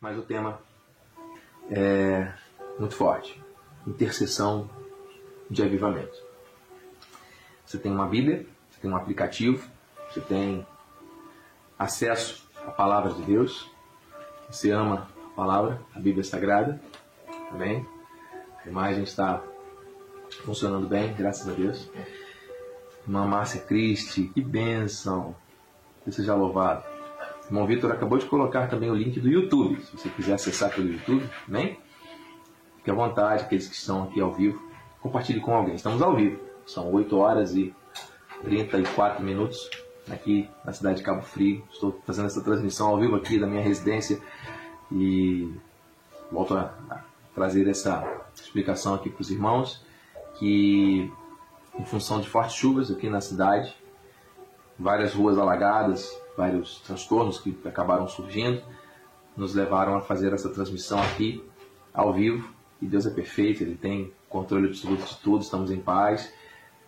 [0.00, 0.60] mas o tema
[1.70, 2.32] é
[2.78, 3.40] muito forte:
[3.86, 4.68] intercessão
[5.48, 6.18] de avivamento.
[7.66, 9.68] Você tem uma Bíblia, você tem um aplicativo,
[10.08, 10.66] você tem
[11.78, 13.70] acesso à palavra de Deus,
[14.50, 16.80] você ama a palavra, a Bíblia Sagrada,
[17.50, 17.86] amém?
[18.64, 19.42] A imagem está
[20.44, 21.90] funcionando bem, graças a Deus.
[23.02, 25.34] Irmã Márcia Cristi, que bênção!
[26.04, 26.89] Que seja louvado.
[27.50, 29.82] Irmão Vitor acabou de colocar também o link do YouTube.
[29.82, 31.80] Se você quiser acessar pelo YouTube, amém?
[32.76, 34.62] Fique à vontade, aqueles que estão aqui ao vivo.
[35.00, 35.74] Compartilhe com alguém.
[35.74, 36.40] Estamos ao vivo.
[36.64, 37.74] São 8 horas e
[38.44, 39.68] 34 minutos
[40.08, 41.64] aqui na cidade de Cabo Frio.
[41.72, 44.20] Estou fazendo essa transmissão ao vivo aqui da minha residência
[44.92, 45.52] e
[46.30, 47.02] volto a
[47.34, 49.84] trazer essa explicação aqui para os irmãos
[50.38, 51.12] que
[51.76, 53.76] em função de fortes chuvas aqui na cidade,
[54.80, 58.62] várias ruas alagadas, vários transtornos que acabaram surgindo,
[59.36, 61.44] nos levaram a fazer essa transmissão aqui
[61.92, 62.48] ao vivo.
[62.80, 66.32] E Deus é perfeito, Ele tem controle absoluto de tudo, estamos em paz,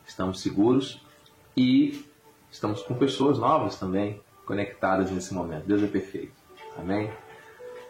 [0.07, 1.05] estamos seguros
[1.55, 2.03] e
[2.51, 5.67] estamos com pessoas novas também conectadas nesse momento.
[5.67, 6.33] Deus é perfeito.
[6.79, 7.13] Amém?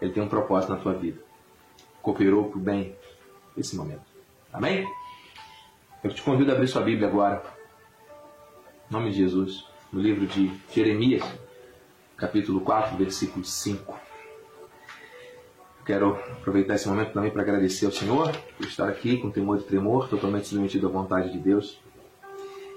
[0.01, 1.21] Ele tem um propósito na tua vida.
[2.03, 2.97] Cooperou para o bem
[3.57, 4.03] nesse momento.
[4.53, 4.85] Amém?
[6.03, 7.41] Eu te convido a abrir sua Bíblia agora.
[8.91, 9.72] Em nome de Jesus.
[9.93, 11.23] No livro de Jeremias,
[12.17, 14.01] capítulo 4, versículo 5.
[15.85, 19.63] Quero aproveitar esse momento também para agradecer ao Senhor por estar aqui com temor e
[19.65, 21.79] tremor, totalmente submetido à vontade de Deus.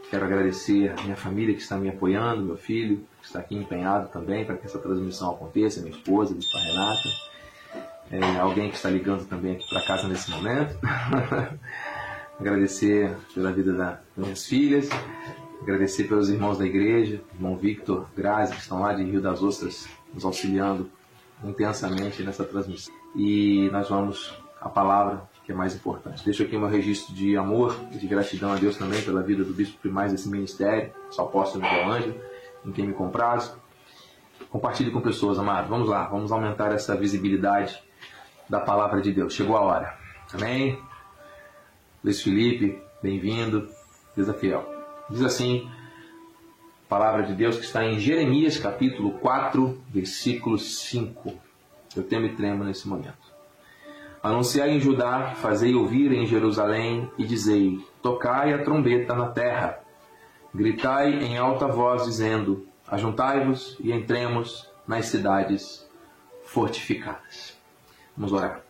[0.09, 4.09] Quero agradecer a minha família que está me apoiando, meu filho que está aqui empenhado
[4.09, 7.09] também para que essa transmissão aconteça, minha esposa, esposa Renata,
[8.11, 10.77] é, alguém que está ligando também aqui para casa nesse momento.
[12.37, 14.89] agradecer pela vida das minhas filhas,
[15.61, 19.87] agradecer pelos irmãos da igreja, irmão Victor, Grazi, que estão lá de Rio das Ostras,
[20.13, 20.89] nos auxiliando
[21.43, 22.93] intensamente nessa transmissão.
[23.15, 26.25] E nós vamos à palavra que é mais importante.
[26.25, 29.53] Deixo aqui meu registro de amor e de gratidão a Deus também pela vida do
[29.53, 32.15] bispo primaz desse ministério, só apóstolo Miguel Ângelo,
[32.65, 33.55] em quem me compraz.
[34.49, 35.69] Compartilhe com pessoas, amado.
[35.69, 37.79] Vamos lá, vamos aumentar essa visibilidade
[38.49, 39.33] da palavra de Deus.
[39.33, 39.97] Chegou a hora.
[40.33, 40.79] Amém?
[42.03, 43.69] Luiz Felipe, bem-vindo.
[44.15, 44.74] Desafiel.
[45.09, 45.69] Diz assim,
[46.85, 51.33] a palavra de Deus que está em Jeremias capítulo 4, versículo 5.
[51.95, 53.35] Eu temo e tremo nesse momento.
[54.23, 59.79] Anunciai em Judá, fazei ouvir em Jerusalém e dizei: Tocai a trombeta na terra.
[60.53, 65.87] Gritai em alta voz, dizendo: Ajuntai-vos e entremos nas cidades
[66.43, 67.55] fortificadas.
[68.17, 68.61] Vamos orar.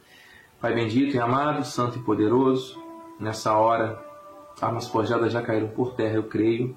[0.59, 2.77] Pai bendito e amado, santo e poderoso,
[3.17, 4.04] nessa hora,
[4.61, 6.75] armas forjadas já caíram por terra, eu creio,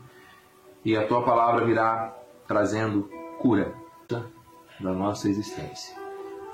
[0.84, 2.15] e a tua palavra virá
[2.47, 3.09] trazendo
[3.39, 3.75] cura
[4.81, 5.97] da nossa existência.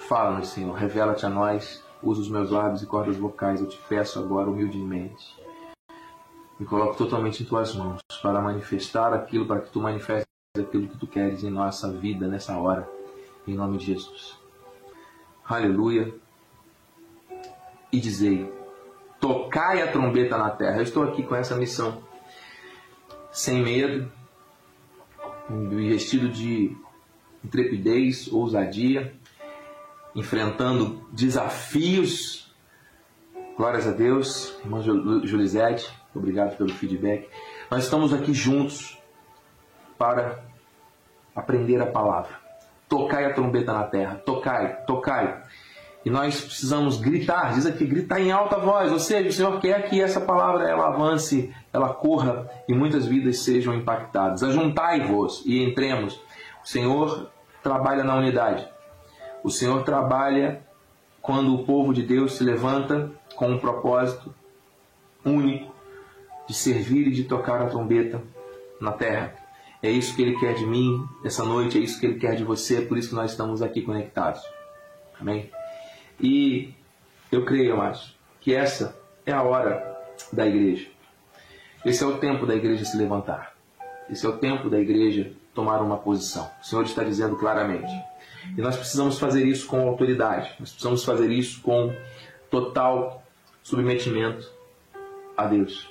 [0.00, 4.18] Fala-nos, Senhor, revela-te a nós, usa os meus lábios e cordas vocais, eu te peço
[4.18, 5.38] agora humildemente.
[6.58, 10.98] Me coloco totalmente em tuas mãos para manifestar aquilo, para que tu manifestes aquilo que
[10.98, 12.88] tu queres em nossa vida nessa hora,
[13.46, 14.38] em nome de Jesus.
[15.44, 16.14] Aleluia.
[17.92, 18.50] E dizei:
[19.24, 20.76] tocai a trombeta na terra.
[20.76, 22.02] Eu estou aqui com essa missão,
[23.32, 24.12] sem medo,
[25.48, 26.76] vestido de
[27.42, 29.14] intrepidez, ousadia,
[30.14, 32.54] enfrentando desafios.
[33.56, 37.26] Glórias a Deus, irmã Julisete, obrigado pelo feedback.
[37.70, 38.98] Nós estamos aqui juntos
[39.96, 40.44] para
[41.34, 42.38] aprender a palavra.
[42.90, 45.42] Tocai a trombeta na terra, tocai, tocai.
[46.04, 48.92] E nós precisamos gritar, diz aqui, gritar em alta voz.
[48.92, 53.38] Ou seja, o Senhor quer que essa palavra ela avance, ela corra e muitas vidas
[53.38, 54.42] sejam impactadas.
[54.42, 56.20] Ajuntai-vos e entremos.
[56.62, 57.30] O Senhor
[57.62, 58.68] trabalha na unidade.
[59.42, 60.62] O Senhor trabalha
[61.22, 64.34] quando o povo de Deus se levanta com um propósito
[65.24, 65.74] único
[66.46, 68.20] de servir e de tocar a trombeta
[68.78, 69.34] na terra.
[69.82, 72.44] É isso que Ele quer de mim essa noite, é isso que Ele quer de
[72.44, 74.42] você, é por isso que nós estamos aqui conectados.
[75.18, 75.50] Amém?
[76.20, 76.72] E
[77.30, 78.96] eu creio, amados, que essa
[79.26, 79.98] é a hora
[80.32, 80.86] da igreja.
[81.84, 83.54] Esse é o tempo da igreja se levantar.
[84.08, 86.50] Esse é o tempo da igreja tomar uma posição.
[86.60, 87.92] O Senhor está dizendo claramente.
[88.56, 90.54] E nós precisamos fazer isso com autoridade.
[90.58, 91.94] Nós precisamos fazer isso com
[92.50, 93.22] total
[93.62, 94.50] submetimento
[95.36, 95.88] a Deus.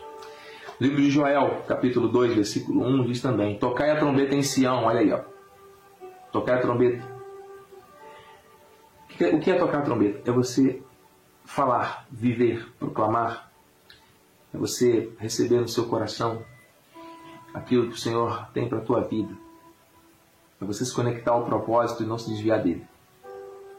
[0.79, 4.83] O livro de Joel, capítulo 2, versículo 1, diz também: Tocai a trombeta em Sião,
[4.83, 5.21] olha aí, ó.
[6.31, 7.12] Tocai a trombeta
[9.31, 10.29] o que é tocar a trombeta?
[10.29, 10.81] É você
[11.45, 13.51] falar, viver, proclamar.
[14.53, 16.43] É você receber no seu coração
[17.53, 19.33] aquilo que o Senhor tem para a tua vida.
[20.61, 22.85] É você se conectar ao propósito e não se desviar dele.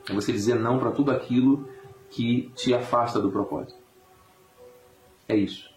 [0.08, 1.68] É você dizer não para tudo aquilo
[2.10, 3.78] que te afasta do propósito.
[5.28, 5.70] É isso.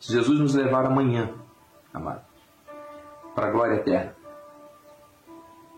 [0.00, 1.32] Se Jesus nos levar amanhã,
[1.92, 2.24] amado,
[3.34, 4.14] para a glória eterna,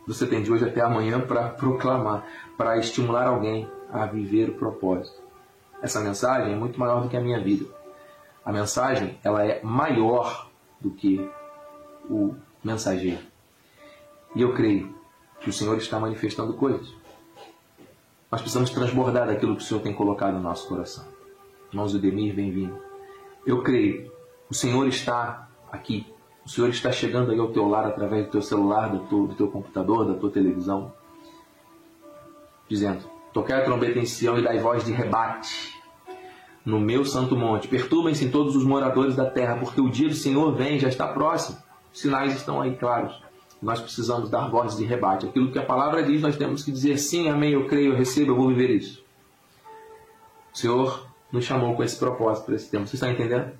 [0.07, 2.27] você tem de hoje até amanhã para proclamar,
[2.57, 5.21] para estimular alguém a viver o propósito.
[5.83, 7.67] Essa mensagem é muito maior do que a minha vida.
[8.45, 10.49] A mensagem ela é maior
[10.81, 11.29] do que
[12.09, 13.21] o mensageiro.
[14.35, 14.95] E eu creio
[15.41, 16.93] que o Senhor está manifestando coisas.
[18.31, 21.05] Nós precisamos transbordar daquilo que o Senhor tem colocado no nosso coração.
[21.71, 22.79] Irmãos Demir, bem-vindo.
[23.45, 24.11] Eu creio,
[24.49, 26.07] o Senhor está aqui.
[26.45, 29.35] O Senhor está chegando aí ao teu lar através do teu celular, do teu, do
[29.35, 30.93] teu computador, da tua televisão,
[32.69, 35.81] dizendo: Toquei a trombeta em Sião e dai voz de rebate
[36.65, 37.69] no meu santo monte.
[37.69, 41.59] Perturbem-se todos os moradores da terra, porque o dia do Senhor vem, já está próximo.
[41.93, 43.23] Os sinais estão aí claros.
[43.61, 45.27] Nós precisamos dar voz de rebate.
[45.27, 48.33] Aquilo que a palavra diz, nós temos que dizer sim, amém, eu creio, eu recebo,
[48.33, 49.05] eu vou viver isso.
[50.53, 52.89] O Senhor nos chamou com esse propósito para esse tempo.
[52.89, 53.53] Você está entendendo?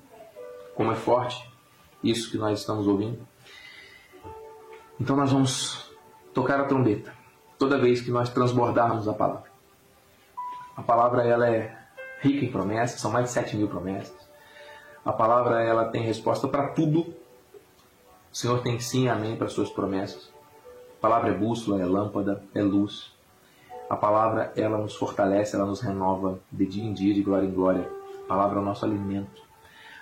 [0.75, 1.52] Como é forte
[2.03, 3.19] isso que nós estamos ouvindo?
[4.99, 5.91] Então nós vamos
[6.33, 7.13] tocar a trombeta
[7.57, 9.51] toda vez que nós transbordarmos a palavra.
[10.75, 11.77] A palavra ela é
[12.21, 14.15] rica em promessas, são mais de 7 mil promessas.
[15.05, 17.13] A palavra ela tem resposta para tudo.
[18.31, 20.31] O Senhor tem sim, amém para suas promessas.
[20.97, 23.11] A palavra é bússola, é lâmpada, é luz.
[23.89, 27.51] A palavra ela nos fortalece, ela nos renova de dia em dia, de glória em
[27.51, 27.89] glória.
[28.25, 29.41] A palavra é o nosso alimento.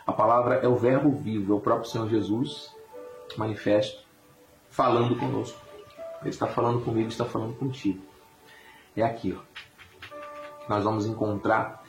[0.05, 2.73] A palavra é o verbo vivo, é o próprio Senhor Jesus
[3.37, 4.03] manifesto,
[4.69, 5.59] falando conosco.
[6.21, 8.01] Ele está falando comigo, está falando contigo.
[8.95, 9.41] É aqui, ó.
[10.67, 11.83] Nós vamos encontrar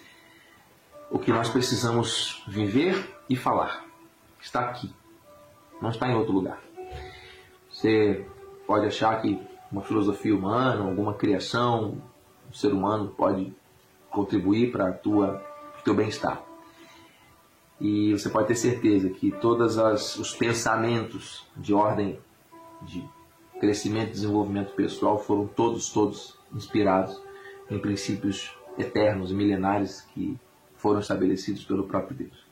[1.10, 3.84] o que nós precisamos viver e falar.
[4.40, 4.92] Está aqui,
[5.80, 6.58] não está em outro lugar.
[7.70, 8.26] Você
[8.66, 12.02] pode achar que uma filosofia humana, alguma criação,
[12.48, 13.54] um ser humano pode
[14.10, 16.42] contribuir para o teu bem-estar.
[17.82, 22.16] E você pode ter certeza que todos os pensamentos de ordem
[22.80, 23.04] de
[23.58, 27.20] crescimento e desenvolvimento pessoal foram todos, todos inspirados
[27.68, 30.38] em princípios eternos, milenares que
[30.76, 32.46] foram estabelecidos pelo próprio Deus.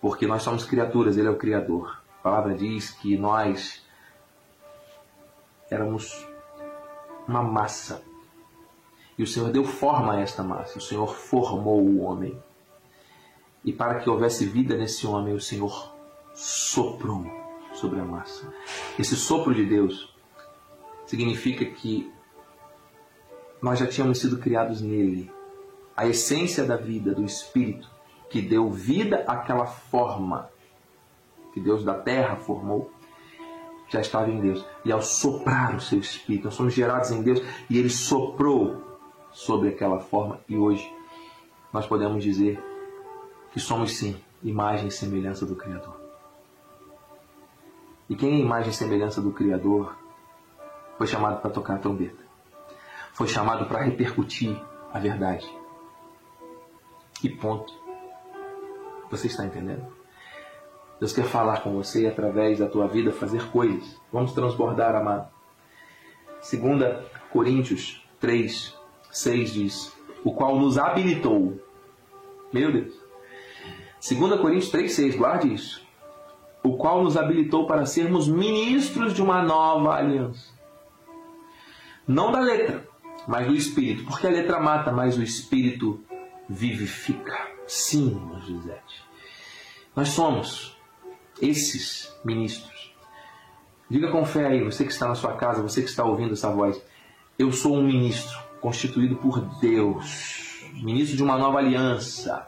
[0.00, 2.00] Porque nós somos criaturas, Ele é o Criador.
[2.20, 3.84] A palavra diz que nós
[5.70, 6.26] éramos
[7.28, 8.02] uma massa.
[9.18, 10.78] E o Senhor deu forma a esta massa.
[10.78, 12.42] O Senhor formou o homem.
[13.64, 15.94] E para que houvesse vida nesse homem, o Senhor
[16.34, 17.26] soprou
[17.74, 18.52] sobre a massa.
[18.98, 20.14] Esse sopro de Deus
[21.06, 22.10] significa que
[23.60, 25.30] nós já tínhamos sido criados nele
[25.96, 27.90] a essência da vida, do Espírito,
[28.30, 30.48] que deu vida àquela forma
[31.52, 32.90] que Deus da terra formou,
[33.88, 34.64] já estava em Deus.
[34.84, 38.80] E ao soprar o seu Espírito, nós somos gerados em Deus e Ele soprou
[39.32, 40.40] sobre aquela forma.
[40.48, 40.90] E hoje
[41.72, 42.62] nós podemos dizer
[43.52, 46.00] que somos sim imagem e semelhança do Criador.
[48.08, 49.96] E quem é imagem e semelhança do Criador
[50.98, 52.22] foi chamado para tocar a trombeta.
[53.12, 54.60] Foi chamado para repercutir
[54.92, 55.48] a verdade.
[57.22, 57.72] E ponto.
[59.10, 59.86] Você está entendendo?
[60.98, 63.98] Deus quer falar com você através da tua vida, fazer coisas.
[64.12, 65.30] Vamos transbordar, amado.
[66.40, 68.76] 2 Coríntios 3,
[69.10, 71.58] 6 diz: O qual nos habilitou.
[72.52, 72.99] Meu Deus.
[74.00, 75.82] 2 Coríntios 3, 6, guarde isso.
[76.62, 80.52] O qual nos habilitou para sermos ministros de uma nova aliança.
[82.06, 82.88] Não da letra,
[83.26, 84.04] mas do Espírito.
[84.04, 86.02] Porque a letra mata, mas o Espírito
[86.48, 87.48] vivifica.
[87.66, 89.04] Sim, irmã Gisete.
[89.94, 90.76] Nós somos
[91.40, 92.94] esses ministros.
[93.88, 96.50] Diga com fé aí, você que está na sua casa, você que está ouvindo essa
[96.50, 96.80] voz.
[97.38, 102.46] Eu sou um ministro constituído por Deus, ministro de uma nova aliança.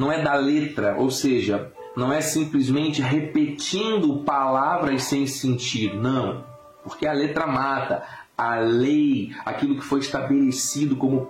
[0.00, 6.42] Não é da letra, ou seja, não é simplesmente repetindo palavras sem sentido, não.
[6.82, 8.02] Porque a letra mata.
[8.34, 11.28] A lei, aquilo que foi estabelecido como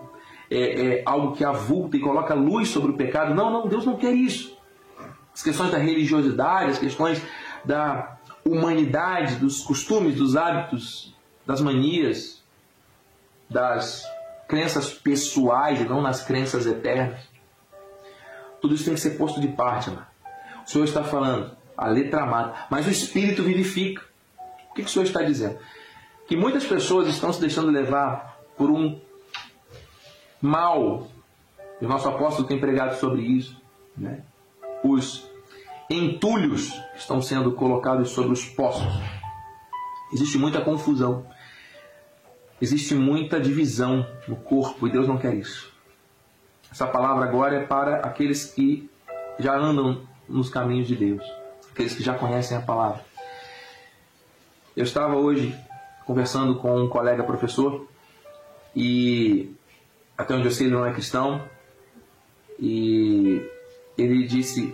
[0.48, 3.34] é, é, algo que avulta e coloca luz sobre o pecado.
[3.34, 4.56] Não, não, Deus não quer isso.
[5.34, 7.20] As questões da religiosidade, as questões
[7.64, 11.12] da humanidade, dos costumes, dos hábitos,
[11.44, 12.40] das manias,
[13.50, 14.04] das
[14.46, 17.29] crenças pessoais e não nas crenças eternas.
[18.60, 20.06] Tudo isso tem que ser posto de parte, mano.
[20.66, 24.02] O Senhor está falando, a letra mata, mas o Espírito vivifica.
[24.70, 25.58] O que, que o Senhor está dizendo?
[26.28, 29.00] Que muitas pessoas estão se deixando levar por um
[30.40, 31.08] mal.
[31.80, 33.60] O nosso apóstolo tem pregado sobre isso.
[33.96, 34.22] Né?
[34.84, 35.28] Os
[35.88, 38.92] entulhos estão sendo colocados sobre os poços.
[40.12, 41.26] Existe muita confusão.
[42.60, 45.69] existe muita divisão no corpo e Deus não quer isso.
[46.70, 48.88] Essa palavra agora é para aqueles que
[49.38, 51.24] já andam nos caminhos de Deus,
[51.72, 53.04] aqueles que já conhecem a palavra.
[54.76, 55.56] Eu estava hoje
[56.06, 57.88] conversando com um colega professor
[58.74, 59.52] e
[60.16, 61.42] até onde eu sei ele não é cristão
[62.58, 63.44] e
[63.98, 64.72] ele disse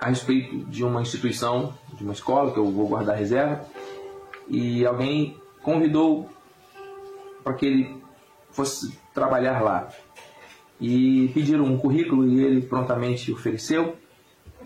[0.00, 3.64] a respeito de uma instituição, de uma escola que eu vou guardar reserva
[4.46, 6.30] e alguém convidou
[7.42, 8.02] para que ele
[8.52, 9.88] fosse trabalhar lá
[10.80, 13.96] e pediram um currículo e ele prontamente ofereceu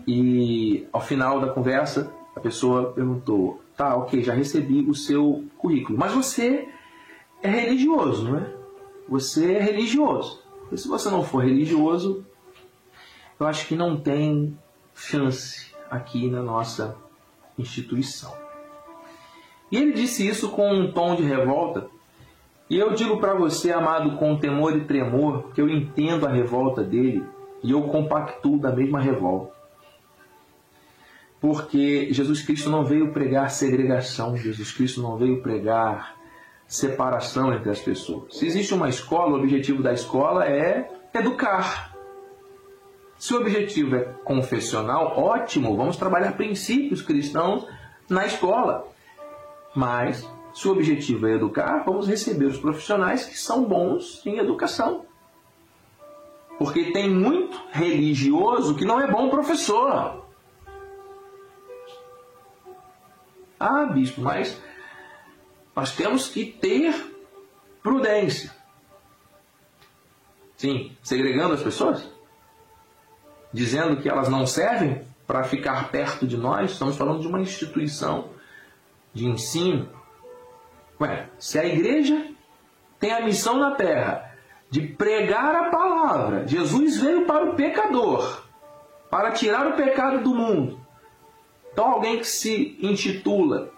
[0.07, 5.97] e ao final da conversa a pessoa perguntou tá ok já recebi o seu currículo
[5.97, 6.67] mas você
[7.41, 8.63] é religioso não é
[9.07, 10.41] você é religioso.
[10.71, 12.25] E se você não for religioso,
[13.39, 14.57] eu acho que não tem
[14.95, 16.95] chance aqui na nossa
[17.57, 18.33] instituição.
[19.71, 21.87] E ele disse isso com um tom de revolta.
[22.69, 26.83] E eu digo para você, amado, com temor e tremor, que eu entendo a revolta
[26.83, 27.23] dele
[27.61, 29.53] e eu compactuo da mesma revolta.
[31.39, 36.15] Porque Jesus Cristo não veio pregar segregação, Jesus Cristo não veio pregar
[36.65, 38.37] separação entre as pessoas.
[38.37, 41.93] Se existe uma escola, o objetivo da escola é educar.
[43.17, 47.65] Se o objetivo é confessional, ótimo, vamos trabalhar princípios cristãos
[48.09, 48.87] na escola.
[49.75, 55.05] Mas, se o objetivo é educar, vamos receber os profissionais que são bons em educação.
[56.57, 60.23] Porque tem muito religioso que não é bom professor.
[63.59, 64.61] Ah, bispo, mas
[65.75, 66.93] nós temos que ter
[67.81, 68.53] prudência.
[70.55, 72.07] Sim, segregando as pessoas?
[73.51, 76.71] Dizendo que elas não servem para ficar perto de nós?
[76.71, 78.29] Estamos falando de uma instituição
[79.13, 79.89] de ensino.
[80.99, 82.27] Ué, se a igreja
[82.99, 84.33] tem a missão na terra
[84.69, 88.43] de pregar a palavra, Jesus veio para o pecador,
[89.09, 90.79] para tirar o pecado do mundo.
[91.71, 93.71] Então, alguém que se intitula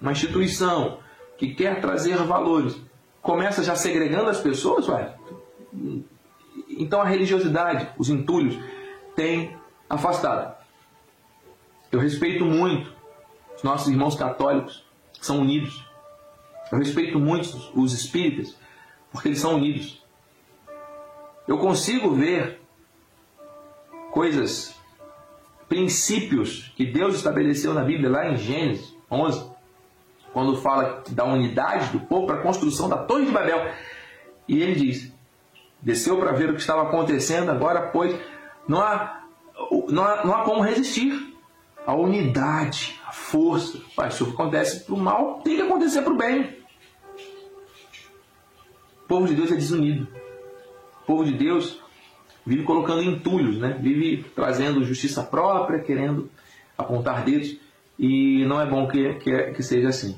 [0.00, 0.98] uma instituição
[1.36, 2.80] que quer trazer valores,
[3.20, 5.14] começa já segregando as pessoas, ué,
[6.68, 8.58] então a religiosidade, os entulhos,
[9.14, 9.56] tem
[9.88, 10.54] afastado.
[11.90, 12.92] Eu respeito muito
[13.56, 14.84] os nossos irmãos católicos,
[15.18, 15.85] que são unidos.
[16.70, 18.56] Eu respeito muito os espíritas,
[19.10, 20.04] porque eles são unidos.
[21.46, 22.60] Eu consigo ver
[24.10, 24.74] coisas,
[25.68, 29.50] princípios que Deus estabeleceu na Bíblia, lá em Gênesis 11,
[30.32, 33.70] quando fala da unidade do povo para a construção da Torre de Babel.
[34.48, 35.12] E ele diz:
[35.80, 38.18] desceu para ver o que estava acontecendo, agora, pois,
[38.66, 39.22] não há,
[39.88, 41.34] não há, não há como resistir.
[41.86, 43.80] A unidade, força.
[43.96, 46.42] Pai, se acontece para o mal, tem que acontecer para o bem.
[49.04, 50.06] O povo de Deus é desunido.
[51.02, 51.80] O povo de Deus
[52.44, 53.76] vive colocando entulhos, né?
[53.80, 56.30] vive trazendo justiça própria, querendo
[56.76, 57.56] apontar dedos.
[57.98, 60.16] E não é bom que, que, que seja assim.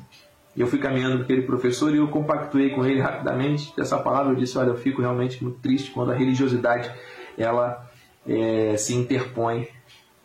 [0.57, 4.33] Eu fui caminhando com aquele professor e eu compactuei com ele rapidamente dessa palavra.
[4.33, 6.93] Eu disse: Olha, eu fico realmente muito triste quando a religiosidade
[7.39, 7.89] ela
[8.27, 9.69] é, se interpõe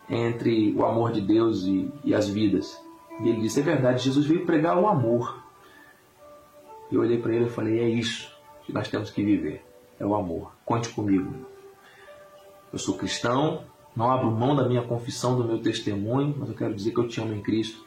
[0.08, 2.80] entre o amor de Deus e, e as vidas.
[3.20, 5.42] E ele disse: É verdade, Jesus veio pregar o amor.
[6.90, 8.32] Eu olhei para ele e falei: É isso
[8.64, 9.64] que nós temos que viver:
[9.98, 10.52] é o amor.
[10.64, 11.32] Conte comigo.
[12.72, 16.74] Eu sou cristão, não abro mão da minha confissão, do meu testemunho, mas eu quero
[16.74, 17.84] dizer que eu te amo em Cristo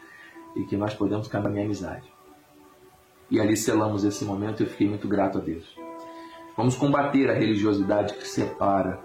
[0.56, 2.12] e que nós podemos caminhar amizade.
[3.30, 5.76] E ali selamos esse momento e eu fiquei muito grato a Deus.
[6.56, 9.00] Vamos combater a religiosidade que separa.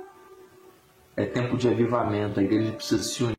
[1.16, 3.36] É tempo de avivamento, a igreja precisa se unir.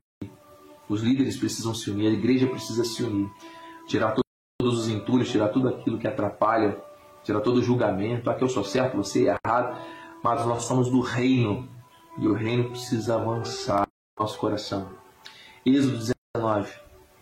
[0.87, 3.29] Os líderes precisam se unir, a igreja precisa se unir.
[3.87, 4.15] Tirar
[4.59, 6.77] todos os entulhos, tirar tudo aquilo que atrapalha,
[7.23, 8.29] tirar todo o julgamento.
[8.29, 9.77] Aqui eu sou certo, você é errado.
[10.23, 11.67] Mas nós somos do reino
[12.17, 13.87] e o reino precisa avançar
[14.17, 14.89] no nosso coração.
[15.65, 15.97] Êxodo
[16.35, 16.71] 19,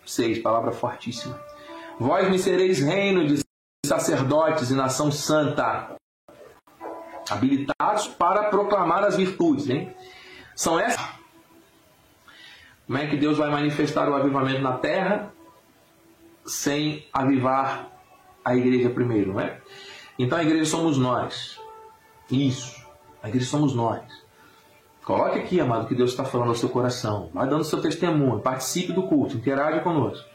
[0.05, 1.39] 6, palavra fortíssima.
[1.99, 3.41] Vós me sereis reino de
[3.85, 5.95] sacerdotes e nação santa,
[7.29, 9.69] habilitados para proclamar as virtudes.
[9.69, 9.95] Hein?
[10.61, 11.03] São essas.
[12.85, 15.33] Como é que Deus vai manifestar o avivamento na terra
[16.45, 17.87] sem avivar
[18.45, 19.59] a igreja primeiro, não é?
[20.19, 21.59] Então a igreja somos nós.
[22.29, 22.79] Isso.
[23.23, 24.03] A igreja somos nós.
[25.03, 27.31] Coloque aqui, amado, que Deus está falando ao seu coração.
[27.33, 28.39] Vai dando seu testemunho.
[28.39, 29.37] Participe do culto.
[29.37, 30.29] Interaja conosco.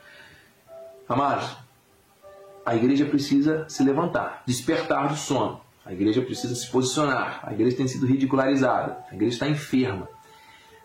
[1.09, 1.57] Amados,
[2.65, 5.61] a igreja precisa se levantar, despertar do sono.
[5.85, 7.39] A igreja precisa se posicionar.
[7.45, 9.05] A igreja tem sido ridicularizada.
[9.09, 10.16] A igreja está enferma.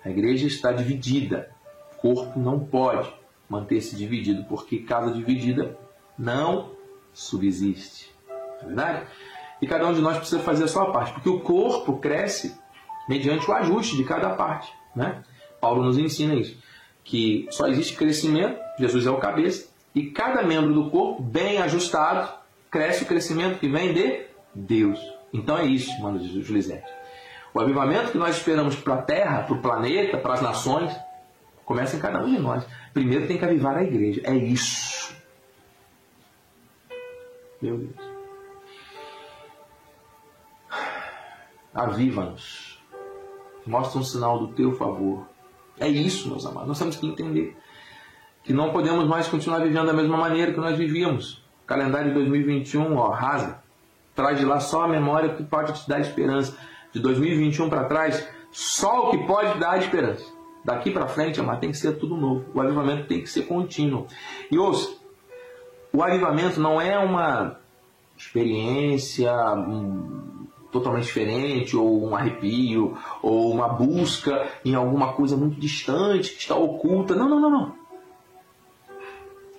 [0.04, 1.52] A igreja está dividida.
[1.94, 3.14] O corpo não pode
[3.48, 5.78] manter-se dividido, porque casa dividida
[6.18, 6.72] não
[7.14, 8.12] subsiste.
[8.62, 9.08] Não é verdade?
[9.62, 12.56] E cada um de nós precisa fazer a sua parte, porque o corpo cresce
[13.08, 14.72] mediante o ajuste de cada parte.
[14.96, 15.24] Né?
[15.60, 16.58] Paulo nos ensina isso,
[17.04, 22.34] que só existe crescimento, Jesus é o cabeça, e cada membro do corpo, bem ajustado,
[22.72, 25.00] cresce o crescimento que vem de Deus.
[25.34, 27.01] Então é isso, mano Julisete.
[27.54, 30.96] O avivamento que nós esperamos para a Terra, para o planeta, para as nações,
[31.66, 32.66] começa em cada um de nós.
[32.94, 34.22] Primeiro tem que avivar a igreja.
[34.24, 35.16] É isso.
[37.62, 38.12] Meu Deus.
[41.74, 42.82] Aviva-nos.
[43.66, 45.26] Mostra um sinal do teu favor.
[45.80, 46.68] É isso, meus amados.
[46.68, 47.58] Nós temos que entender
[48.44, 51.44] que não podemos mais continuar vivendo da mesma maneira que nós vivíamos.
[51.64, 53.62] O calendário de 2021, ó, rasa.
[54.16, 56.58] Traz de lá só a memória que pode te dar esperança.
[56.94, 60.26] De 2021 para trás, só o que pode dar esperança.
[60.64, 62.46] Daqui para frente, amar, tem que ser tudo novo.
[62.54, 64.06] O avivamento tem que ser contínuo.
[64.52, 64.96] E ouça,
[65.92, 67.60] o avivamento não é uma
[68.16, 76.32] experiência um, totalmente diferente, ou um arrepio, ou uma busca em alguma coisa muito distante,
[76.32, 77.16] que está oculta.
[77.16, 77.76] Não, não, não, não.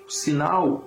[0.06, 0.84] O sinal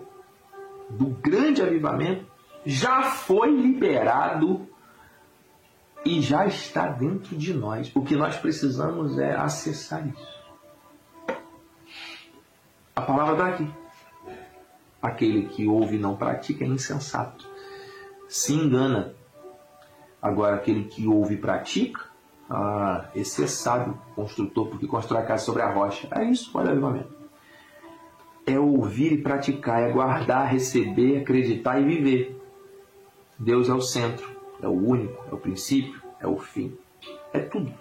[0.89, 2.25] do grande avivamento
[2.65, 4.67] já foi liberado
[6.05, 7.91] e já está dentro de nós.
[7.95, 10.35] O que nós precisamos é acessar isso.
[12.95, 13.73] A palavra está aqui.
[15.01, 17.49] Aquele que ouve e não pratica é insensato.
[18.29, 19.13] Se engana.
[20.21, 22.01] Agora, aquele que ouve e pratica,
[22.49, 26.07] ah, esse é sábio, construtor, porque constrói a casa sobre a rocha.
[26.11, 27.15] É isso, olha o avivamento.
[28.45, 32.41] É ouvir e praticar, é guardar, receber, acreditar e viver.
[33.37, 34.34] Deus é o centro,
[34.65, 36.75] é o único, é o princípio, é o fim,
[37.31, 37.71] é tudo.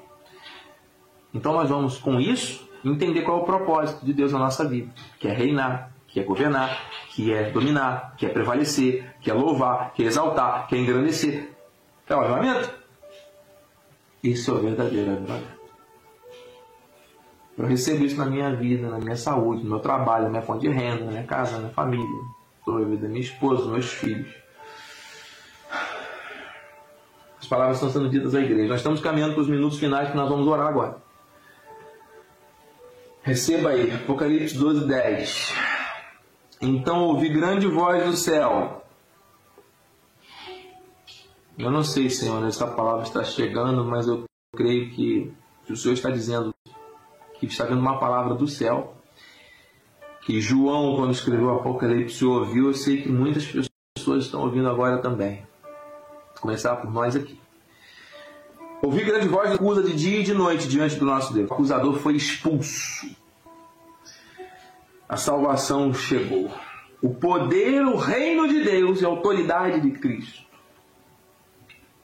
[1.32, 4.92] Então nós vamos com isso entender qual é o propósito de Deus na nossa vida,
[5.18, 9.94] que é reinar, que é governar, que é dominar, que é prevalecer, que é louvar,
[9.94, 11.50] que é exaltar, que é engrandecer.
[12.06, 12.70] É o avivamento?
[14.22, 15.54] Isso é o verdadeiro avivamento.
[17.56, 20.68] Eu recebo isso na minha vida, na minha saúde, no meu trabalho, na minha fonte
[20.68, 22.20] de renda, na minha casa, na minha família,
[22.66, 24.43] na vida da minha esposa, meus filhos.
[27.44, 28.68] As palavras estão sendo ditas à igreja.
[28.68, 30.96] Nós estamos caminhando para os minutos finais que nós vamos orar agora.
[33.22, 35.54] Receba aí, Apocalipse 12, 10.
[36.62, 38.82] Então ouvi grande voz do céu.
[41.58, 44.24] Eu não sei, Senhor, essa palavra está chegando, mas eu
[44.56, 45.30] creio que
[45.68, 46.54] o Senhor está dizendo
[47.38, 48.96] que está vindo uma palavra do céu.
[50.22, 52.68] Que João, quando escreveu Apocalipse, ouviu.
[52.68, 53.44] Eu sei que muitas
[53.94, 55.44] pessoas estão ouvindo agora também
[56.44, 57.40] começar por nós aqui.
[58.82, 61.50] Ouvi grande voz acusa de dia e de noite diante do nosso Deus.
[61.50, 63.16] O acusador foi expulso.
[65.08, 66.50] A salvação chegou.
[67.00, 70.44] O poder, o reino de Deus e a autoridade de Cristo.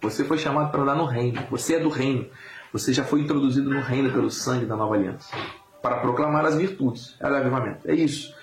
[0.01, 1.43] Você foi chamado para andar no reino.
[1.51, 2.27] Você é do reino.
[2.73, 5.37] Você já foi introduzido no reino pelo sangue da nova aliança.
[5.83, 7.15] Para proclamar as virtudes.
[7.21, 7.81] É o avivamento.
[7.85, 8.35] É isso.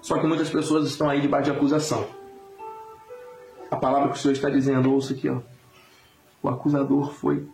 [0.00, 2.19] Só que muitas pessoas estão aí debaixo de acusação.
[3.80, 5.40] Palavra que o Senhor está dizendo, ouça aqui, ó.
[6.42, 7.48] O acusador foi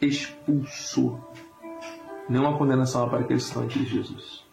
[0.00, 1.18] expulso.
[2.28, 4.44] Nenhuma condenação para aqueles que estão em Cristo Jesus.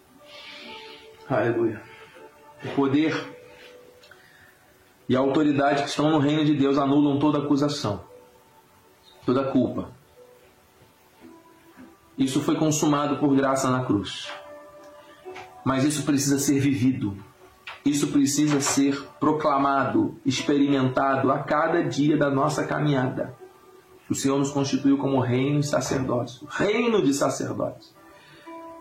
[1.29, 1.81] Aleluia.
[2.63, 3.33] O poder
[5.07, 8.03] e a autoridade que estão no reino de Deus anulam toda acusação,
[9.25, 9.91] toda culpa.
[12.17, 14.31] Isso foi consumado por graça na cruz.
[15.65, 17.17] Mas isso precisa ser vivido.
[17.85, 23.35] Isso precisa ser proclamado, experimentado a cada dia da nossa caminhada.
[24.09, 27.93] O Senhor nos constituiu como reino e sacerdotes, reino de sacerdotes.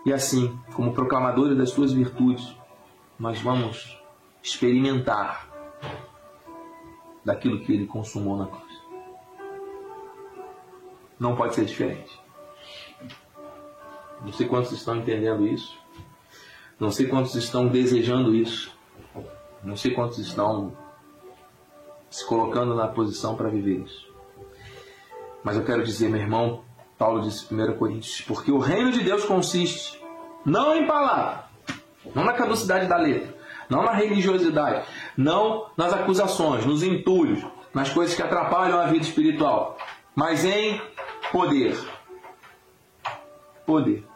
[0.05, 2.55] E assim, como proclamadores das suas virtudes,
[3.17, 3.97] nós vamos
[4.41, 5.49] experimentar
[7.23, 8.73] daquilo que ele consumou na cruz.
[11.17, 12.19] Não pode ser diferente.
[14.21, 15.77] Não sei quantos estão entendendo isso.
[16.79, 18.72] Não sei quantos estão desejando isso.
[19.63, 20.75] Não sei quantos estão
[22.09, 24.07] se colocando na posição para viver isso.
[25.43, 26.63] Mas eu quero dizer, meu irmão,
[26.97, 30.01] Paulo disse em 1 Coríntios, porque o reino de Deus consiste
[30.45, 31.45] não em palavra,
[32.13, 33.35] não na caducidade da letra,
[33.69, 34.85] não na religiosidade,
[35.17, 39.77] não nas acusações, nos entulhos, nas coisas que atrapalham a vida espiritual,
[40.15, 40.81] mas em
[41.31, 41.77] poder.
[43.65, 44.12] Poder.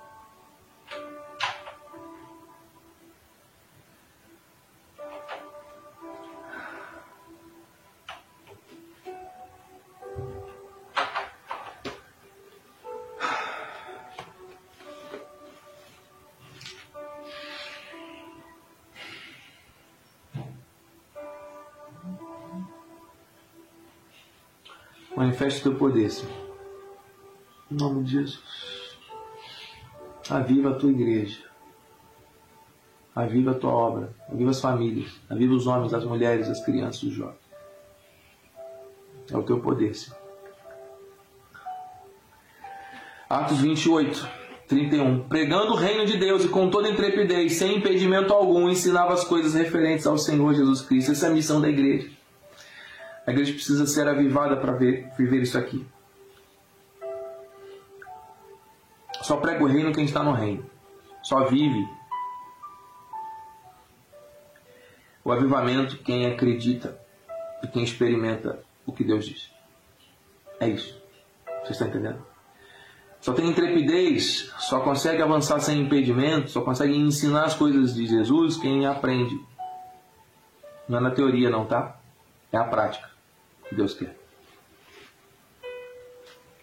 [25.48, 26.34] Manifeste o teu poder, Senhor.
[27.72, 28.98] Em nome de Jesus.
[30.30, 31.40] Aviva a tua igreja.
[33.16, 34.14] Aviva a tua obra.
[34.30, 35.10] Aviva as famílias.
[35.30, 37.40] Aviva os homens, as mulheres, as crianças, os jovens.
[39.32, 40.20] É o teu poder, Senhor.
[43.30, 44.28] Atos 28,
[44.68, 45.28] 31.
[45.28, 49.54] Pregando o reino de Deus e com toda intrepidez, sem impedimento algum, ensinava as coisas
[49.54, 51.12] referentes ao Senhor Jesus Cristo.
[51.12, 52.17] Essa é a missão da igreja.
[53.28, 55.86] A igreja precisa ser avivada para viver isso aqui.
[59.22, 60.66] Só prega o reino quem está no reino.
[61.22, 61.86] Só vive
[65.26, 66.98] o avivamento quem acredita
[67.62, 69.52] e quem experimenta o que Deus diz.
[70.58, 70.98] É isso.
[71.66, 72.26] Você está entendendo?
[73.20, 78.56] Só tem intrepidez, só consegue avançar sem impedimento, só consegue ensinar as coisas de Jesus
[78.56, 79.38] quem aprende.
[80.88, 82.00] Não é na teoria, não, tá?
[82.54, 83.17] É a prática
[83.68, 84.16] que Deus quer.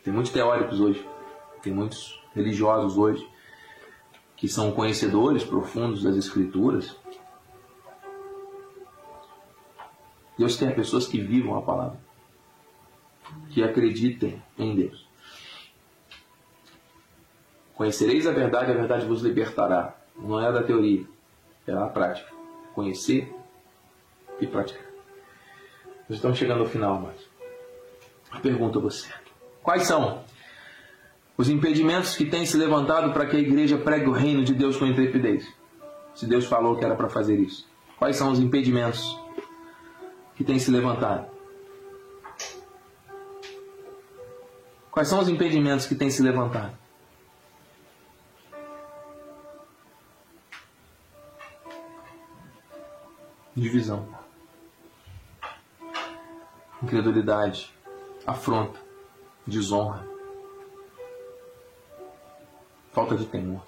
[0.03, 1.07] Tem muitos teóricos hoje,
[1.63, 3.27] tem muitos religiosos hoje
[4.37, 6.97] que são conhecedores profundos das Escrituras.
[10.37, 11.99] Deus quer pessoas que vivam a palavra,
[13.51, 15.09] que acreditem em Deus.
[17.75, 19.97] Conhecereis a verdade, a verdade vos libertará.
[20.17, 21.05] Não é da teoria,
[21.67, 22.31] é da prática.
[22.75, 23.35] Conhecer
[24.41, 24.84] e praticar.
[26.09, 27.17] Nós estamos chegando ao final, mas
[28.35, 29.09] eu pergunto a você:
[29.63, 30.23] quais são
[31.37, 34.77] os impedimentos que têm se levantado para que a igreja pregue o reino de Deus
[34.77, 35.47] com intrepidez?
[36.15, 37.67] Se Deus falou que era para fazer isso.
[37.99, 39.19] Quais são os impedimentos
[40.37, 41.27] que têm se levantado?
[44.91, 46.77] Quais são os impedimentos que têm se levantado?
[53.57, 54.24] Divisão
[56.85, 57.75] incredulidade,
[58.27, 58.79] afronta,
[59.47, 60.07] desonra,
[62.93, 63.63] falta de temor,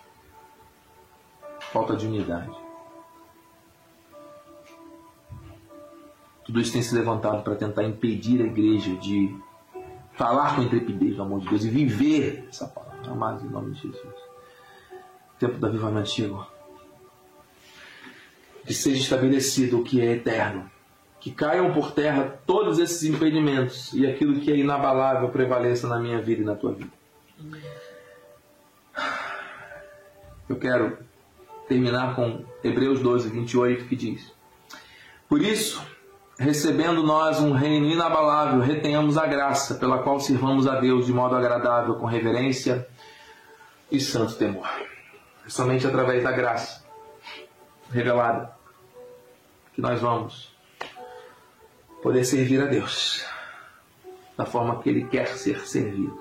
[1.73, 2.55] falta de unidade.
[6.45, 9.37] Tudo isso tem se levantado para tentar impedir a igreja de
[10.13, 13.11] falar com intrepidez do amor de Deus e viver essa palavra.
[13.11, 14.15] Amados, em nome de Jesus.
[15.35, 16.47] O tempo do avivamento chegou.
[18.65, 20.71] Que seja estabelecido o que é eterno
[21.27, 26.23] que caiam por terra todos esses impedimentos e aquilo que é inabalável prevaleça na minha
[26.23, 26.93] vida e na tua vida.
[30.49, 30.99] Eu quero
[31.67, 34.33] terminar com Hebreus 12, 28, que diz:
[35.29, 35.85] Por isso,
[36.39, 41.35] recebendo nós um reino inabalável, retenhamos a graça pela qual sirvamos a Deus de modo
[41.35, 42.87] agradável, com reverência
[43.91, 44.69] e santo temor.
[45.45, 46.85] É somente através da graça
[47.91, 48.55] revelada
[49.75, 50.55] que nós vamos
[52.07, 53.25] poder servir a Deus
[54.38, 56.16] da forma que Ele quer ser servido.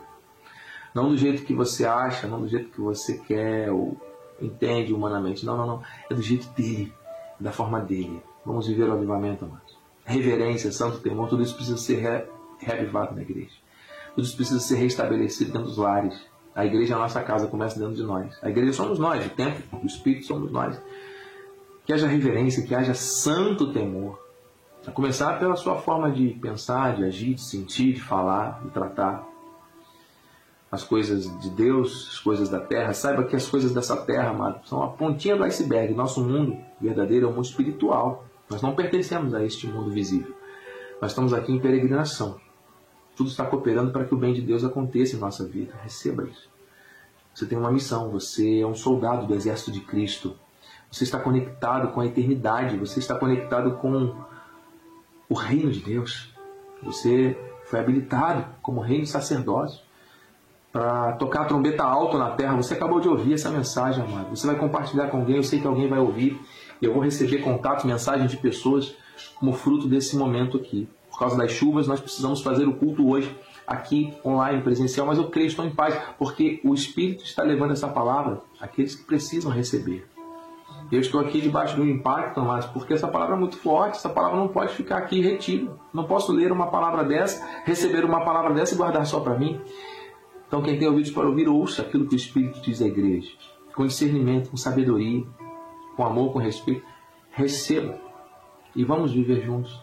[0.96, 3.96] Não do jeito que você acha, não do jeito que você quer ou
[4.42, 5.46] entende humanamente.
[5.46, 5.84] Não, não, não.
[6.10, 6.92] É do jeito dele,
[7.40, 8.20] da forma dele.
[8.44, 9.78] Vamos viver o avivamento, amados.
[10.04, 12.26] Reverência, santo temor, tudo isso precisa ser re
[12.58, 13.54] reavivado na igreja.
[14.16, 16.20] Tudo isso precisa ser restabelecido dentro dos lares.
[16.56, 18.36] A igreja é a nossa casa, começa dentro de nós.
[18.42, 20.82] A igreja somos nós, o templo, o Espírito somos nós.
[21.86, 24.25] Que haja reverência, que haja santo temor.
[24.88, 29.28] A começar pela sua forma de pensar, de agir, de sentir, de falar, de tratar
[30.72, 32.94] as coisas de Deus, as coisas da terra.
[32.94, 35.94] Saiba que as coisas dessa terra, amado, são a pontinha do iceberg.
[35.96, 38.26] Nosso mundo verdadeiro é um mundo espiritual.
[38.48, 40.36] Nós não pertencemos a este mundo visível.
[41.02, 42.40] Nós estamos aqui em peregrinação.
[43.16, 45.74] Tudo está cooperando para que o bem de Deus aconteça em nossa vida.
[45.82, 46.48] Receba isso.
[47.34, 50.36] Você tem uma missão, você é um soldado do exército de Cristo.
[50.92, 54.16] Você está conectado com a eternidade, você está conectado com
[55.30, 56.34] o reino de Deus.
[56.84, 59.84] Você foi habilitado como reino sacerdócio
[60.72, 62.56] para tocar a trombeta alto na terra.
[62.58, 64.36] Você acabou de ouvir essa mensagem, amado.
[64.36, 66.40] Você vai compartilhar com alguém, eu sei que alguém vai ouvir.
[66.82, 68.94] Eu vou receber contatos, mensagens de pessoas
[69.36, 70.88] como fruto desse momento aqui.
[71.10, 73.34] Por causa das chuvas, nós precisamos fazer o culto hoje
[73.66, 77.88] aqui online, presencial, mas eu creio, estou em paz, porque o Espírito está levando essa
[77.88, 80.06] palavra àqueles que precisam receber.
[80.92, 84.38] Eu estou aqui debaixo do impacto, mas porque essa palavra é muito forte, essa palavra
[84.38, 85.72] não pode ficar aqui retida.
[85.92, 89.60] Não posso ler uma palavra dessa, receber uma palavra dessa e guardar só para mim.
[90.48, 93.32] Então, quem tem ouvidos para ouvir, ouça aquilo que o Espírito diz à igreja.
[93.74, 95.26] Com discernimento, com sabedoria,
[95.96, 96.86] com amor, com respeito.
[97.32, 98.00] Receba.
[98.76, 99.82] E vamos viver juntos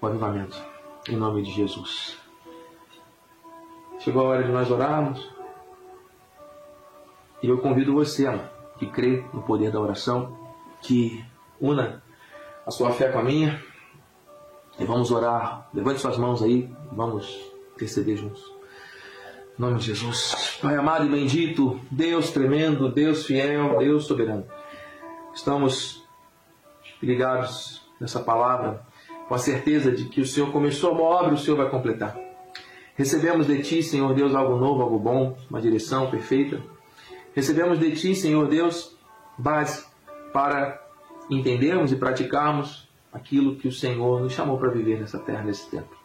[0.00, 0.56] o avivamento.
[1.08, 2.18] Em nome de Jesus.
[3.98, 5.32] Chegou a hora de nós orarmos.
[7.42, 10.36] E eu convido você, amado que crê no poder da oração,
[10.80, 11.24] que
[11.60, 12.02] una
[12.66, 13.62] a sua fé com a minha.
[14.76, 15.68] E vamos orar.
[15.72, 17.38] Levante suas mãos aí, vamos
[17.76, 18.42] interceder juntos.
[19.56, 20.58] Em nome de Jesus.
[20.60, 24.46] Pai amado e bendito, Deus tremendo, Deus fiel, Deus soberano.
[25.32, 26.02] Estamos
[27.00, 28.84] ligados nessa palavra
[29.28, 32.18] com a certeza de que o Senhor começou uma obra, o Senhor vai completar.
[32.96, 36.60] Recebemos de Ti, Senhor Deus, algo novo, algo bom, uma direção perfeita.
[37.34, 38.94] Recebemos de Ti, Senhor Deus,
[39.38, 39.86] base
[40.34, 40.82] para
[41.30, 45.96] entendermos e praticarmos aquilo que o Senhor nos chamou para viver nessa terra, nesse tempo.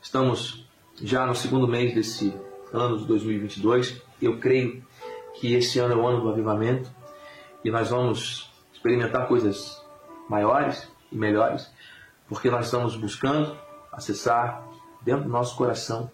[0.00, 0.66] Estamos
[1.02, 2.34] já no segundo mês desse
[2.72, 4.00] ano de 2022.
[4.22, 4.82] Eu creio
[5.34, 6.90] que esse ano é o ano do avivamento
[7.62, 9.84] e nós vamos experimentar coisas
[10.30, 11.70] maiores e melhores,
[12.26, 13.54] porque nós estamos buscando
[13.92, 14.66] acessar
[15.02, 16.10] dentro do nosso coração,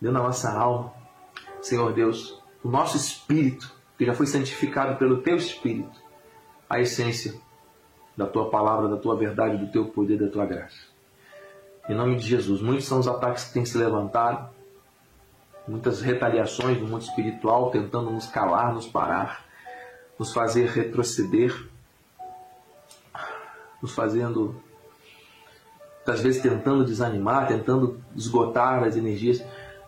[0.00, 0.92] dentro da nossa alma,
[1.60, 6.00] Senhor Deus, o nosso espírito, que já foi santificado pelo teu espírito,
[6.68, 7.34] a essência
[8.16, 10.88] da tua palavra, da tua verdade, do teu poder, da tua graça.
[11.88, 14.50] Em nome de Jesus, muitos são os ataques que têm se levantado,
[15.66, 19.44] muitas retaliações do mundo espiritual tentando nos calar, nos parar,
[20.18, 21.66] nos fazer retroceder,
[23.80, 24.60] nos fazendo,
[26.06, 29.44] às vezes tentando desanimar, tentando esgotar as energias.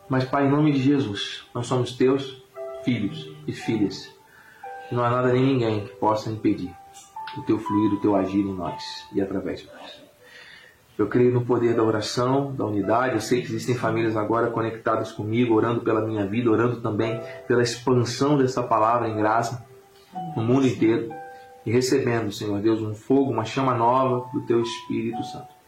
[0.09, 2.40] Mas, Pai, em nome de Jesus, nós somos teus
[2.85, 4.11] filhos e filhas.
[4.91, 6.75] Não há nada nem ninguém que possa impedir
[7.39, 10.03] o teu fluir, o teu agir em nós e através de nós.
[10.99, 13.15] Eu creio no poder da oração, da unidade.
[13.15, 17.63] Eu sei que existem famílias agora conectadas comigo, orando pela minha vida, orando também pela
[17.63, 19.67] expansão dessa palavra em graça
[20.37, 21.11] no mundo inteiro
[21.65, 25.60] e recebendo, Senhor Deus, um fogo, uma chama nova do Teu Espírito Santo.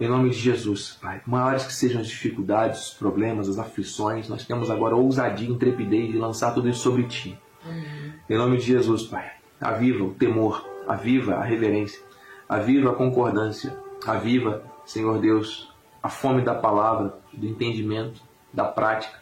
[0.00, 4.44] Em nome de Jesus, Pai, maiores que sejam as dificuldades, os problemas, as aflições, nós
[4.44, 7.38] temos agora ousadia, intrepidez de lançar tudo isso sobre Ti.
[7.64, 8.12] Uhum.
[8.28, 9.30] Em nome de Jesus, Pai,
[9.60, 12.02] aviva o temor, aviva a reverência,
[12.48, 18.20] aviva a concordância, aviva, Senhor Deus, a fome da palavra, do entendimento,
[18.52, 19.18] da prática.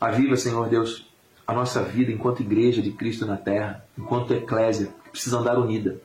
[0.00, 1.06] Aviva, Senhor Deus,
[1.46, 6.00] a nossa vida enquanto igreja de Cristo na terra, enquanto eclésia, que precisa andar unida,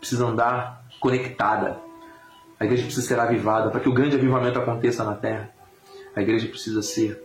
[0.00, 1.87] precisa andar conectada.
[2.58, 5.50] A igreja precisa ser avivada para que o grande avivamento aconteça na terra.
[6.14, 7.22] A igreja precisa ser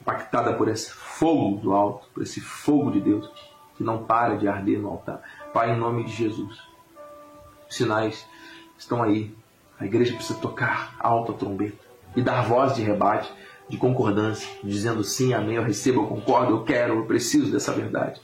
[0.00, 3.30] impactada por esse fogo do alto, por esse fogo de Deus
[3.76, 5.22] que não para de arder no altar.
[5.54, 6.58] Pai, em nome de Jesus,
[7.68, 8.26] os sinais
[8.76, 9.34] estão aí.
[9.78, 11.78] A igreja precisa tocar alta a trombeta
[12.16, 13.32] e dar voz de rebate
[13.68, 18.20] de concordância, dizendo sim, amém, eu recebo, eu concordo, eu quero, eu preciso dessa verdade.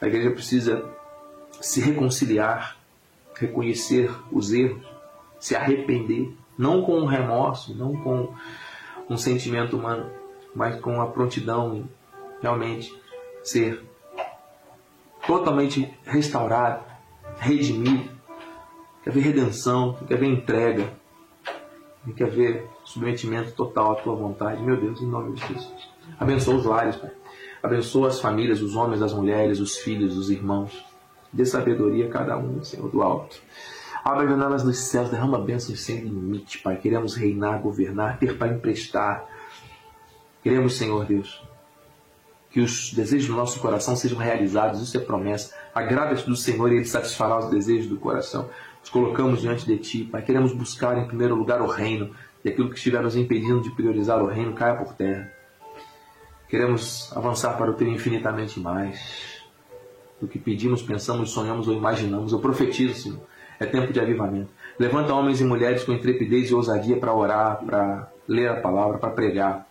[0.00, 0.84] A igreja precisa
[1.60, 2.76] se reconciliar,
[3.34, 4.84] reconhecer os erros,
[5.38, 8.32] se arrepender, não com remorso, não com
[9.08, 10.10] um sentimento humano,
[10.54, 11.90] mas com a prontidão em
[12.40, 12.94] realmente
[13.42, 13.82] ser
[15.26, 16.84] totalmente restaurado,
[17.38, 18.10] redimido.
[19.02, 20.92] Quer ver redenção, quer ver entrega,
[22.16, 24.62] quer ver submetimento total à tua vontade.
[24.62, 25.88] Meu Deus, em nome de Jesus.
[26.18, 27.10] Abençoa os lares, Pai.
[27.62, 30.84] Abençoa as famílias, os homens, as mulheres, os filhos, os irmãos.
[31.32, 33.40] Dê sabedoria a cada um, Senhor, do alto.
[34.06, 36.76] Abra as janelas dos céus, derrama bênçãos sem limite, Pai.
[36.76, 39.26] Queremos reinar, governar, ter para emprestar.
[40.44, 41.42] Queremos, Senhor Deus,
[42.48, 44.80] que os desejos do nosso coração sejam realizados.
[44.80, 45.52] Isso é promessa.
[45.74, 48.48] Agrada-te do Senhor e Ele satisfará os desejos do coração.
[48.78, 50.22] Nos colocamos diante de Ti, Pai.
[50.22, 52.14] Queremos buscar em primeiro lugar o reino
[52.44, 55.32] e aquilo que estiver nos impedindo de priorizar o reino caia por terra.
[56.48, 59.42] Queremos avançar para o ter infinitamente mais
[60.20, 62.30] do que pedimos, pensamos, sonhamos ou imaginamos.
[62.30, 63.35] Eu profetizo, Senhor.
[63.58, 64.48] É tempo de avivamento.
[64.78, 69.10] Levanta homens e mulheres com intrepidez e ousadia para orar, para ler a palavra, para
[69.10, 69.66] pregar.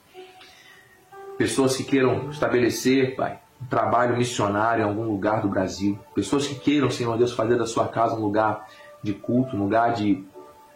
[1.38, 6.00] Pessoas que queiram estabelecer, Pai, um trabalho missionário em algum lugar do Brasil.
[6.14, 8.68] Pessoas que queiram, Senhor Deus, fazer da sua casa um lugar
[9.04, 10.24] de culto, um lugar de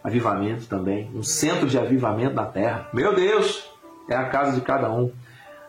[0.04, 2.88] avivamento também, um centro de avivamento na terra.
[2.92, 3.68] Meu Deus,
[4.08, 5.10] é a casa de cada um.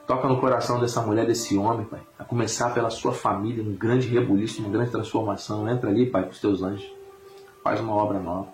[0.06, 2.02] Toca no coração dessa mulher, desse homem, Pai.
[2.20, 5.70] A começar pela sua família, um grande rebuliço, uma grande transformação.
[5.70, 7.01] Entra ali, Pai, com os teus anjos.
[7.64, 8.50] Faz uma obra nova.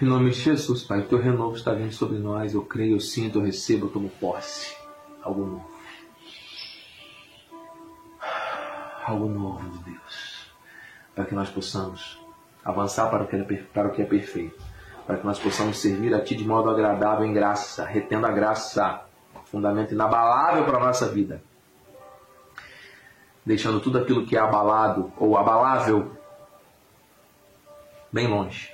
[0.00, 2.54] Em nome de Jesus, Pai, o teu renovo está vindo sobre nós.
[2.54, 4.74] Eu creio, eu sinto, eu recebo, eu tomo posse.
[5.22, 5.70] Algo novo.
[9.04, 10.50] Algo novo de Deus.
[11.14, 12.18] Para que nós possamos
[12.64, 14.58] avançar para o, que é, para o que é perfeito,
[15.06, 19.02] para que nós possamos servir a Ti de modo agradável em graça, retendo a graça,
[19.46, 21.42] fundamento inabalável para a nossa vida,
[23.44, 26.12] deixando tudo aquilo que é abalado ou abalável
[28.12, 28.72] bem longe.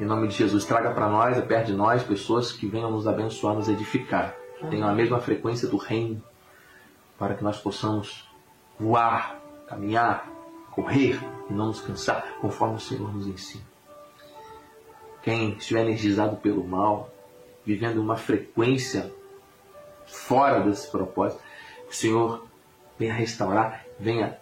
[0.00, 3.54] Em nome de Jesus, traga para nós, perto de nós, pessoas que venham nos abençoar,
[3.54, 4.34] nos edificar,
[4.70, 6.22] tenham a mesma frequência do reino,
[7.18, 8.28] para que nós possamos
[8.78, 10.28] voar, caminhar,
[10.70, 13.64] correr e não nos cansar, conforme o Senhor nos ensina.
[15.22, 17.12] Quem estiver energizado pelo mal,
[17.66, 19.12] vivendo uma frequência
[20.06, 21.42] fora desse propósito,
[21.86, 22.46] que o Senhor
[22.98, 24.38] venha restaurar, venha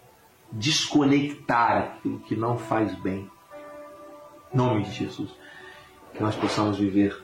[0.51, 3.29] desconectar aquilo que não faz bem.
[4.53, 5.29] Em nome de Jesus.
[6.13, 7.21] Que nós possamos viver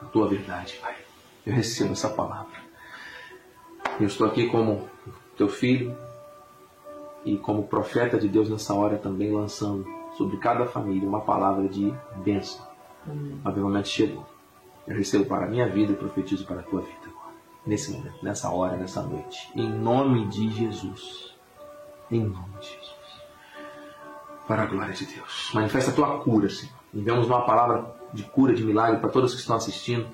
[0.00, 0.94] a tua verdade, Pai.
[1.46, 2.60] Eu recebo essa palavra.
[3.98, 4.88] Eu estou aqui como
[5.36, 5.96] teu filho
[7.24, 11.92] e como profeta de Deus nessa hora também lançando sobre cada família uma palavra de
[12.16, 12.66] bênção.
[13.08, 13.40] Hum.
[13.44, 14.26] O momento chegou.
[14.86, 17.34] Eu recebo para a minha vida e profetizo para a tua vida agora.
[17.66, 19.50] Nesse momento, nessa hora, nessa noite.
[19.54, 21.34] Em nome de Jesus.
[22.10, 22.89] Em nome de Jesus.
[24.50, 25.52] Para a glória de Deus.
[25.54, 26.74] Manifesta a tua cura, Senhor.
[26.92, 30.08] Enviamos uma palavra de cura, de milagre para todos que estão assistindo.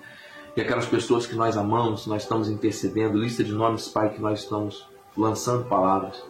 [0.55, 3.17] E aquelas pessoas que nós amamos, nós estamos intercedendo.
[3.17, 6.23] Lista de nomes, Pai, que nós estamos lançando palavras.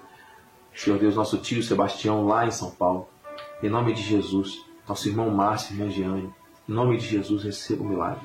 [0.73, 3.09] Senhor Deus, nosso tio Sebastião lá em São Paulo.
[3.61, 4.65] Em nome de Jesus.
[4.89, 6.33] Nosso irmão Márcio, irmã Giane.
[6.69, 8.25] Em nome de Jesus, receba o milagre.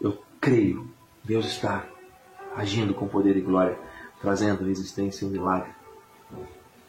[0.00, 0.90] Eu creio.
[1.22, 1.86] Deus está
[2.56, 3.78] agindo com poder e glória,
[4.20, 5.70] trazendo à existência um milagre.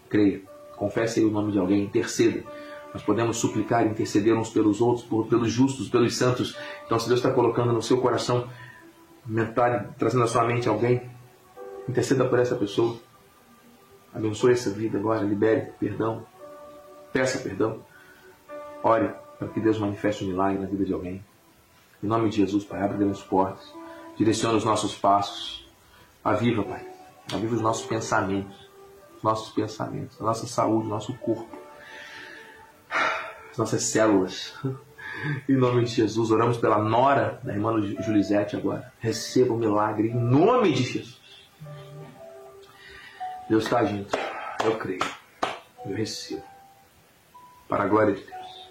[0.09, 0.48] Creia.
[0.79, 2.41] Confesse aí o nome de alguém, interceda.
[2.93, 6.57] Nós podemos suplicar interceder uns pelos outros, por, pelos justos, pelos santos.
[6.85, 8.49] Então, se Deus está colocando no seu coração,
[9.25, 11.01] mental, trazendo à sua mente alguém,
[11.87, 12.97] interceda por essa pessoa.
[14.13, 16.25] Abençoe essa vida agora, libere perdão,
[17.11, 17.81] peça perdão.
[18.81, 21.23] Ore para que Deus manifeste um milagre na vida de alguém.
[22.01, 23.73] Em nome de Jesus, Pai, abre grandes portas.
[24.17, 25.69] Direciona os nossos passos.
[26.23, 26.87] Aviva, Pai.
[27.33, 28.68] Aviva os nossos pensamentos.
[29.19, 31.57] Os nossos pensamentos, a nossa saúde, nosso corpo.
[33.51, 34.55] As nossas células.
[35.49, 38.93] Em nome de Jesus, oramos pela nora da irmã Julisete agora.
[38.99, 41.19] Receba o um milagre em nome de Jesus.
[43.49, 44.07] Deus está agindo.
[44.63, 45.03] Eu creio.
[45.85, 46.43] Eu recebo.
[47.67, 48.69] Para a glória de Deus.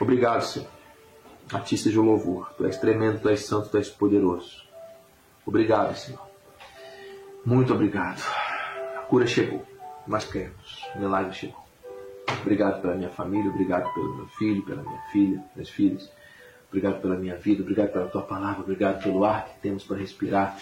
[0.00, 0.68] Obrigado, Senhor.
[1.52, 2.52] A ti seja o louvor.
[2.56, 4.66] Tu és tremendo, tu és santo, tu és poderoso.
[5.46, 6.26] Obrigado, Senhor.
[7.44, 8.20] Muito obrigado.
[9.08, 9.64] Cura chegou.
[10.06, 10.86] Nós queremos.
[10.94, 11.66] O milagre chegou.
[12.42, 16.10] Obrigado pela minha família, obrigado pelo meu filho, pela minha filha, minhas filhas.
[16.68, 20.58] Obrigado pela minha vida, obrigado pela tua palavra, obrigado pelo ar que temos para respirar,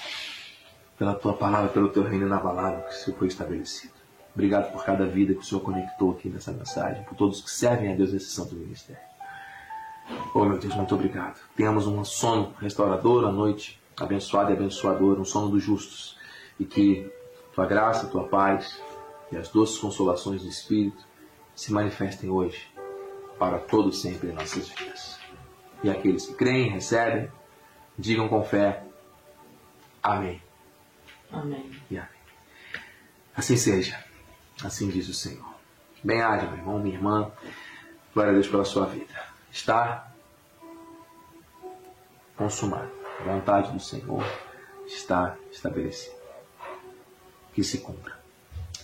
[0.96, 3.92] pela tua palavra, pelo teu reino inabalável que se foi estabelecido.
[4.32, 7.92] Obrigado por cada vida que o Senhor conectou aqui nessa mensagem, por todos que servem
[7.92, 9.02] a Deus nesse santo ministério.
[10.32, 11.40] Oh, meu Deus, muito obrigado.
[11.56, 16.16] Tenhamos um sono restaurador à noite, abençoado e abençoador, um sono dos justos.
[16.60, 17.10] E que
[17.56, 18.78] tua graça, tua paz
[19.32, 21.02] e as doces consolações do Espírito
[21.54, 22.70] se manifestem hoje
[23.38, 25.18] para todo sempre em nossas vidas.
[25.82, 27.32] E aqueles que creem, recebem,
[27.98, 28.84] digam com fé:
[30.02, 30.42] Amém.
[31.32, 31.70] Amém.
[31.90, 32.10] E amém.
[33.34, 34.04] Assim seja.
[34.62, 35.54] Assim diz o Senhor.
[36.04, 37.32] Bem-haja, meu irmão, minha irmã.
[38.12, 39.14] Glória a Deus pela sua vida
[39.50, 40.12] está
[42.36, 42.90] consumado.
[43.20, 44.22] A vontade do Senhor
[44.86, 46.15] está estabelecida.
[47.56, 48.14] Que se cumpra.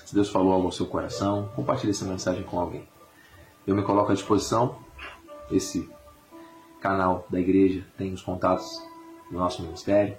[0.07, 2.89] Se Deus falou algo ao seu coração, compartilhe essa mensagem com alguém.
[3.67, 4.79] Eu me coloco à disposição.
[5.51, 5.87] Esse
[6.81, 8.83] canal da igreja tem os contatos
[9.31, 10.17] do nosso ministério.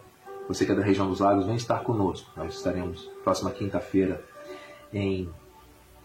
[0.48, 2.30] Você que é da região dos lagos, vem estar conosco.
[2.38, 4.24] Nós estaremos próxima quinta-feira
[4.94, 5.28] em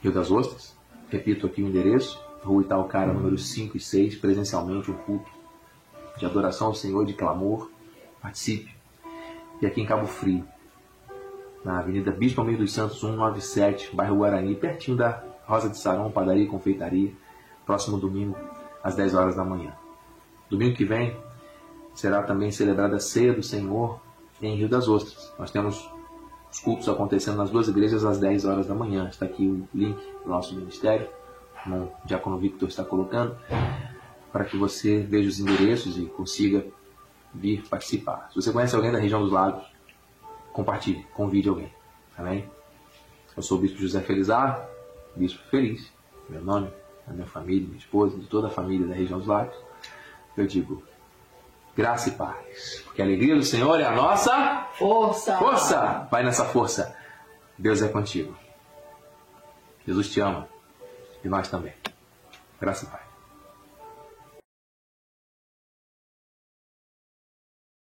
[0.00, 0.74] Rio das Ostras.
[1.10, 5.30] Repito aqui o endereço, Rua Itaucara, número 5 e 6, presencialmente um culto
[6.16, 7.70] de adoração ao Senhor, de clamor.
[8.22, 8.74] Participe.
[9.60, 10.48] E aqui em Cabo Frio,
[11.64, 16.44] na Avenida Bispo Almeida dos Santos, 197, bairro Guarani, pertinho da Rosa de Saron, padaria
[16.44, 17.12] e confeitaria,
[17.66, 18.36] próximo domingo,
[18.82, 19.72] às 10 horas da manhã.
[20.48, 21.16] Domingo que vem
[21.94, 24.00] será também celebrada a ceia do Senhor
[24.40, 25.32] em Rio das Ostras.
[25.38, 25.90] Nós temos
[26.50, 29.08] os cultos acontecendo nas duas igrejas às 10 horas da manhã.
[29.08, 31.08] Está aqui o link do nosso ministério
[31.62, 33.36] como o Diácono Victor está colocando,
[34.32, 36.64] para que você veja os endereços e consiga
[37.34, 38.28] vir participar.
[38.30, 39.64] Se você conhece alguém da região dos lagos,
[40.58, 41.72] compartilhe, convide alguém.
[42.16, 42.50] Amém?
[43.36, 44.60] Eu sou o Bispo José Felizardo,
[45.14, 45.88] Bispo Feliz,
[46.28, 46.68] meu nome,
[47.06, 49.56] da minha família, minha esposa, de toda a família da região dos lagos.
[50.36, 50.82] Eu digo,
[51.76, 55.38] graça e paz, porque a alegria do Senhor é a nossa força.
[55.38, 56.08] Força!
[56.10, 56.96] Vai nessa força.
[57.56, 58.36] Deus é contigo.
[59.86, 60.48] Jesus te ama.
[61.22, 61.74] E nós também.
[62.60, 63.07] Graças a Deus.